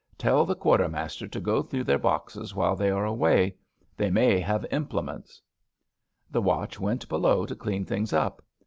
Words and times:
Tell 0.17 0.45
the 0.47 0.55
quartermas 0.55 1.15
ter 1.19 1.27
to 1.27 1.39
go 1.39 1.61
through 1.61 1.83
their 1.83 1.99
boxes 1.99 2.55
while 2.55 2.75
they 2.75 2.89
are 2.89 3.05
away. 3.05 3.57
They 3.95 4.09
may 4.09 4.39
have 4.39 4.65
implements.' 4.71 5.43
The 6.31 6.41
watch 6.41 6.79
went 6.79 7.07
below 7.07 7.45
to 7.45 7.55
clean 7.55 7.85
things 7.85 8.11
up. 8.11 8.41